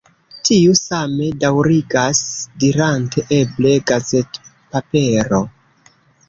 Tiu 0.47 0.71
same 0.77 1.27
daürigas 1.43 2.21
dirante 2.63 3.27
eble 3.37 3.75
gazetpapero. 3.93 5.45